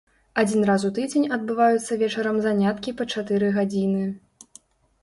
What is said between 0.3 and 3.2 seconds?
Адзін раз у тыдзень адбываюцца вечарам заняткі па